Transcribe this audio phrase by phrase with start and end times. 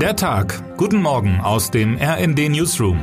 [0.00, 0.76] Der Tag.
[0.76, 2.98] Guten Morgen aus dem RND Newsroom.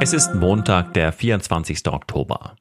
[0.00, 1.86] Es ist Montag, der 24.
[1.88, 2.56] Oktober.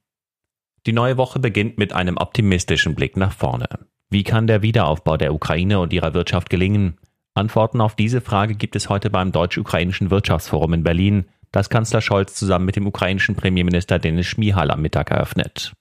[0.86, 3.68] Die neue Woche beginnt mit einem optimistischen Blick nach vorne.
[4.10, 6.98] Wie kann der Wiederaufbau der Ukraine und ihrer Wirtschaft gelingen?
[7.34, 12.34] Antworten auf diese Frage gibt es heute beim Deutsch-Ukrainischen Wirtschaftsforum in Berlin, das Kanzler Scholz
[12.34, 15.72] zusammen mit dem ukrainischen Premierminister Denis Schmihal am Mittag eröffnet.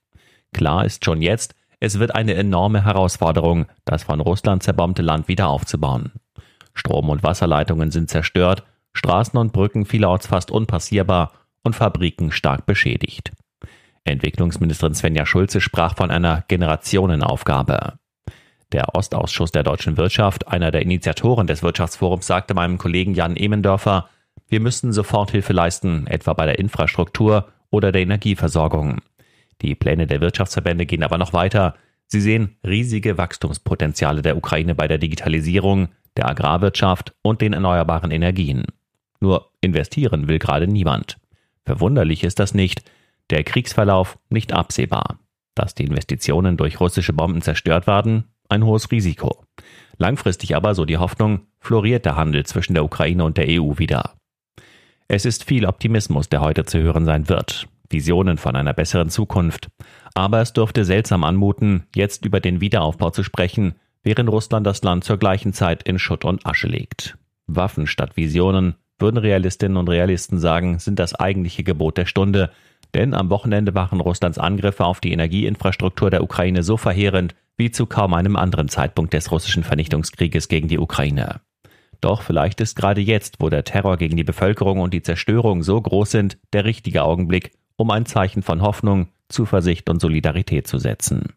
[0.52, 5.49] Klar ist schon jetzt, es wird eine enorme Herausforderung, das von Russland zerbombte Land wieder
[5.49, 6.12] aufzubauen.
[6.75, 13.33] Strom- und Wasserleitungen sind zerstört, Straßen und Brücken vielerorts fast unpassierbar und Fabriken stark beschädigt.
[14.05, 17.95] Entwicklungsministerin Svenja Schulze sprach von einer Generationenaufgabe.
[18.73, 24.09] Der Ostausschuss der deutschen Wirtschaft, einer der Initiatoren des Wirtschaftsforums, sagte meinem Kollegen Jan Emendörfer,
[24.48, 29.01] wir müssen Soforthilfe leisten, etwa bei der Infrastruktur oder der Energieversorgung.
[29.62, 31.74] Die Pläne der Wirtschaftsverbände gehen aber noch weiter.
[32.06, 38.64] Sie sehen riesige Wachstumspotenziale der Ukraine bei der Digitalisierung, der Agrarwirtschaft und den erneuerbaren Energien.
[39.20, 41.19] Nur investieren will gerade niemand.
[41.64, 42.83] Verwunderlich ist das nicht,
[43.28, 45.20] der Kriegsverlauf nicht absehbar.
[45.55, 49.45] Dass die Investitionen durch russische Bomben zerstört werden, ein hohes Risiko.
[49.98, 54.14] Langfristig aber, so die Hoffnung, floriert der Handel zwischen der Ukraine und der EU wieder.
[55.08, 57.69] Es ist viel Optimismus, der heute zu hören sein wird.
[57.91, 59.69] Visionen von einer besseren Zukunft.
[60.14, 65.05] Aber es dürfte seltsam anmuten, jetzt über den Wiederaufbau zu sprechen, während Russland das Land
[65.05, 67.18] zur gleichen Zeit in Schutt und Asche legt.
[67.46, 72.50] Waffen statt Visionen, würden Realistinnen und Realisten sagen, sind das eigentliche Gebot der Stunde,
[72.94, 77.86] denn am Wochenende waren Russlands Angriffe auf die Energieinfrastruktur der Ukraine so verheerend wie zu
[77.86, 81.41] kaum einem anderen Zeitpunkt des russischen Vernichtungskrieges gegen die Ukraine.
[82.00, 85.80] Doch vielleicht ist gerade jetzt, wo der Terror gegen die Bevölkerung und die Zerstörung so
[85.80, 91.33] groß sind, der richtige Augenblick, um ein Zeichen von Hoffnung, Zuversicht und Solidarität zu setzen.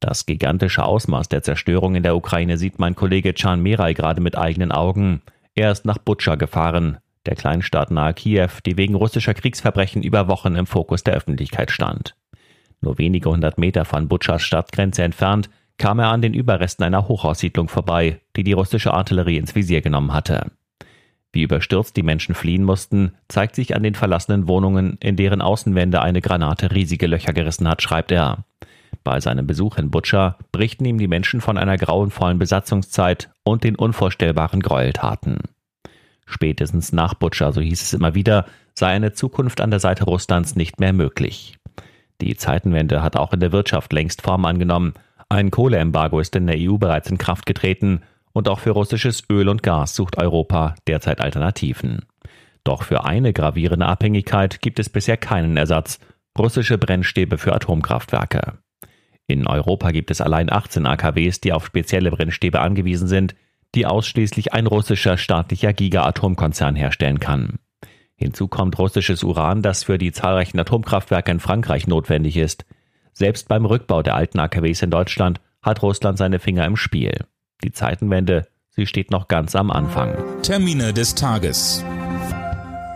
[0.00, 4.36] Das gigantische Ausmaß der Zerstörung in der Ukraine sieht mein Kollege Can Meray gerade mit
[4.36, 5.22] eigenen Augen.
[5.54, 10.56] Er ist nach Butscha gefahren, der Kleinstadt nahe Kiew, die wegen russischer Kriegsverbrechen über Wochen
[10.56, 12.16] im Fokus der Öffentlichkeit stand.
[12.82, 17.68] Nur wenige hundert Meter von Butschas Stadtgrenze entfernt kam er an den Überresten einer Hochhaussiedlung
[17.68, 20.50] vorbei, die die russische Artillerie ins Visier genommen hatte.
[21.32, 26.02] Wie überstürzt die Menschen fliehen mussten, zeigt sich an den verlassenen Wohnungen, in deren Außenwände
[26.02, 28.44] eine Granate riesige Löcher gerissen hat, schreibt er.
[29.02, 33.76] Bei seinem Besuch in Butscha berichten ihm die Menschen von einer grauenvollen Besatzungszeit und den
[33.76, 35.38] unvorstellbaren Gräueltaten.
[36.26, 40.54] Spätestens nach Butscha, so hieß es immer wieder, sei eine Zukunft an der Seite Russlands
[40.54, 41.58] nicht mehr möglich.
[42.20, 44.94] Die Zeitenwende hat auch in der Wirtschaft längst Form angenommen.
[45.28, 49.48] Ein Kohleembargo ist in der EU bereits in Kraft getreten und auch für russisches Öl
[49.48, 52.06] und Gas sucht Europa derzeit Alternativen.
[52.64, 55.98] Doch für eine gravierende Abhängigkeit gibt es bisher keinen Ersatz,
[56.38, 58.58] russische Brennstäbe für Atomkraftwerke.
[59.26, 63.34] In Europa gibt es allein 18 AKWs, die auf spezielle Brennstäbe angewiesen sind,
[63.74, 67.58] die ausschließlich ein russischer staatlicher Giga-Atomkonzern herstellen kann.
[68.14, 72.64] Hinzu kommt russisches Uran, das für die zahlreichen Atomkraftwerke in Frankreich notwendig ist.
[73.12, 77.12] Selbst beim Rückbau der alten AKWs in Deutschland hat Russland seine Finger im Spiel.
[77.62, 80.14] Die Zeitenwende, sie steht noch ganz am Anfang.
[80.42, 81.84] Termine des Tages.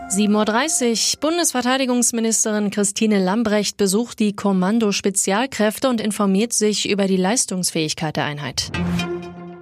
[0.09, 1.19] 7.30 Uhr.
[1.19, 8.71] Bundesverteidigungsministerin Christine Lambrecht besucht die Kommando Spezialkräfte und informiert sich über die Leistungsfähigkeit der Einheit.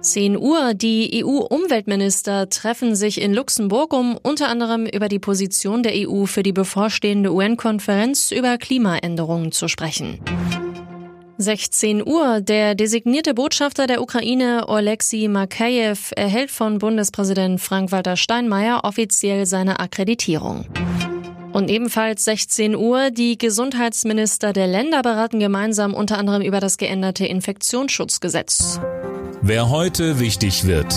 [0.06, 0.74] 10 Uhr.
[0.74, 6.44] Die EU-Umweltminister treffen sich in Luxemburg, um unter anderem über die Position der EU für
[6.44, 10.20] die bevorstehende UN-Konferenz über Klimaänderungen zu sprechen.
[11.38, 12.40] 16 Uhr.
[12.40, 20.64] Der designierte Botschafter der Ukraine Oleksiy Makayev erhält von Bundespräsident Frank-Walter Steinmeier offiziell seine Akkreditierung.
[21.52, 23.10] Und ebenfalls 16 Uhr.
[23.10, 28.80] Die Gesundheitsminister der Länder beraten gemeinsam unter anderem über das geänderte Infektionsschutzgesetz.
[29.42, 30.94] Wer heute wichtig wird.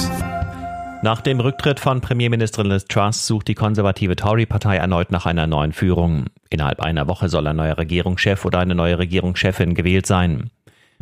[1.02, 5.72] Nach dem Rücktritt von Premierministerin Liz Truss sucht die konservative Tory-Partei erneut nach einer neuen
[5.72, 6.26] Führung.
[6.50, 10.50] Innerhalb einer Woche soll ein neuer Regierungschef oder eine neue Regierungschefin gewählt sein.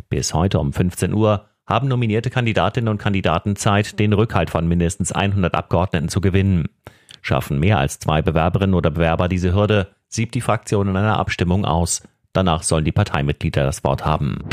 [0.08, 5.10] Bis heute um 15 Uhr haben nominierte Kandidatinnen und Kandidaten Zeit, den Rückhalt von mindestens
[5.10, 6.68] 100 Abgeordneten zu gewinnen.
[7.20, 11.64] Schaffen mehr als zwei Bewerberinnen oder Bewerber diese Hürde, siebt die Fraktion in einer Abstimmung
[11.64, 12.02] aus.
[12.32, 14.44] Danach sollen die Parteimitglieder das Wort haben.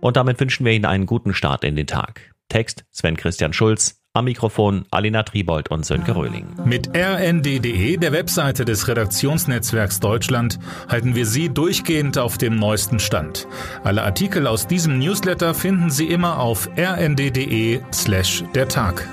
[0.00, 2.32] Und damit wünschen wir Ihnen einen guten Start in den Tag.
[2.48, 6.46] Text Sven Christian Schulz, am Mikrofon Alina Tribold und Sönke Röhling.
[6.64, 13.48] Mit rnd.de, der Webseite des Redaktionsnetzwerks Deutschland, halten wir Sie durchgehend auf dem neuesten Stand.
[13.82, 19.08] Alle Artikel aus diesem Newsletter finden Sie immer auf rnd.de slash der Tag.